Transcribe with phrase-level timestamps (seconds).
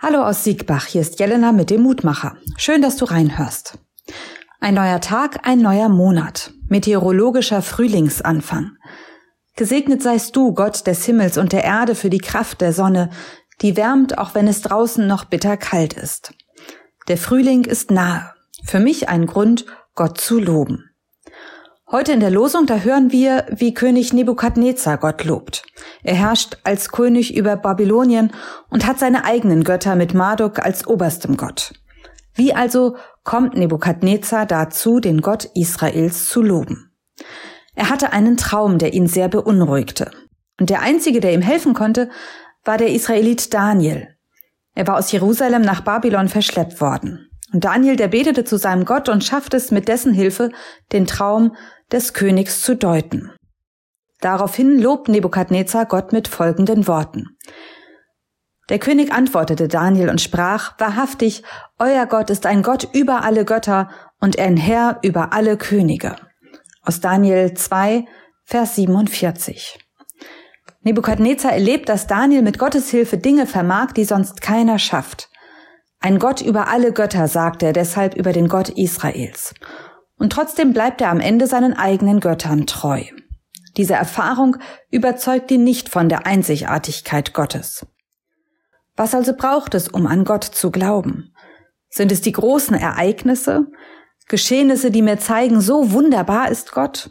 [0.00, 2.36] Hallo aus Siegbach, hier ist Jelena mit dem Mutmacher.
[2.56, 3.78] Schön, dass du reinhörst.
[4.60, 6.52] Ein neuer Tag, ein neuer Monat.
[6.68, 8.76] Meteorologischer Frühlingsanfang.
[9.56, 13.10] Gesegnet seist du, Gott des Himmels und der Erde, für die Kraft der Sonne,
[13.60, 16.32] die wärmt, auch wenn es draußen noch bitter kalt ist.
[17.08, 18.32] Der Frühling ist nahe.
[18.64, 20.84] Für mich ein Grund, Gott zu loben.
[21.90, 25.64] Heute in der Losung, da hören wir, wie König Nebukadnezar Gott lobt.
[26.02, 28.32] Er herrscht als König über Babylonien
[28.70, 31.72] und hat seine eigenen Götter mit Marduk als oberstem Gott.
[32.34, 36.92] Wie also kommt Nebukadnezar dazu, den Gott Israels zu loben?
[37.74, 40.10] Er hatte einen Traum, der ihn sehr beunruhigte.
[40.60, 42.10] Und der einzige, der ihm helfen konnte,
[42.64, 44.08] war der Israelit Daniel.
[44.74, 47.28] Er war aus Jerusalem nach Babylon verschleppt worden.
[47.52, 50.50] Und Daniel, der betete zu seinem Gott und schaffte es mit dessen Hilfe,
[50.92, 51.56] den Traum
[51.90, 53.32] des Königs zu deuten.
[54.20, 57.36] Daraufhin lobt Nebukadnezar Gott mit folgenden Worten.
[58.68, 61.42] Der König antwortete Daniel und sprach, Wahrhaftig,
[61.78, 63.88] euer Gott ist ein Gott über alle Götter
[64.20, 66.16] und ein Herr über alle Könige.
[66.82, 68.04] Aus Daniel 2,
[68.44, 69.78] Vers 47.
[70.82, 75.30] Nebukadnezar erlebt, dass Daniel mit Gottes Hilfe Dinge vermag, die sonst keiner schafft.
[76.00, 79.54] Ein Gott über alle Götter, sagt er deshalb über den Gott Israels.
[80.18, 83.02] Und trotzdem bleibt er am Ende seinen eigenen Göttern treu.
[83.78, 84.56] Diese Erfahrung
[84.90, 87.86] überzeugt ihn nicht von der Einzigartigkeit Gottes.
[88.96, 91.32] Was also braucht es, um an Gott zu glauben?
[91.88, 93.68] Sind es die großen Ereignisse,
[94.26, 97.10] Geschehnisse, die mir zeigen, so wunderbar ist Gott?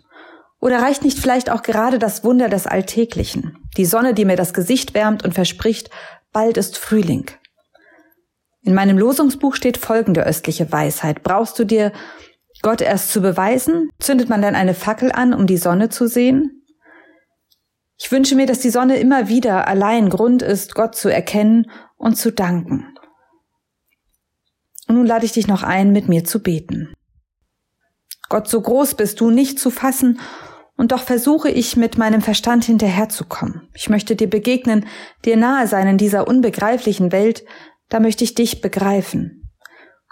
[0.59, 4.53] Oder reicht nicht vielleicht auch gerade das Wunder des Alltäglichen, die Sonne, die mir das
[4.53, 5.89] Gesicht wärmt und verspricht,
[6.33, 7.31] bald ist Frühling?
[8.61, 11.23] In meinem Losungsbuch steht folgende östliche Weisheit.
[11.23, 11.93] Brauchst du dir
[12.61, 13.89] Gott erst zu beweisen?
[13.99, 16.56] Zündet man dann eine Fackel an, um die Sonne zu sehen?
[17.97, 22.15] Ich wünsche mir, dass die Sonne immer wieder allein Grund ist, Gott zu erkennen und
[22.15, 22.95] zu danken.
[24.87, 26.93] Und nun lade ich dich noch ein, mit mir zu beten.
[28.29, 30.19] Gott, so groß bist du nicht zu fassen,
[30.77, 33.67] und doch versuche ich mit meinem Verstand hinterherzukommen.
[33.73, 34.85] Ich möchte dir begegnen,
[35.25, 37.43] dir nahe sein in dieser unbegreiflichen Welt,
[37.89, 39.49] da möchte ich dich begreifen.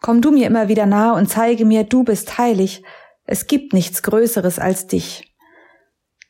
[0.01, 2.83] Komm du mir immer wieder nahe und zeige mir, du bist heilig,
[3.25, 5.34] es gibt nichts Größeres als dich.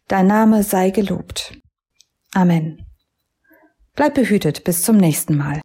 [0.07, 1.57] Dein Name sei gelobt.
[2.33, 2.85] Amen.
[3.95, 5.61] Bleib behütet bis zum nächsten Mal.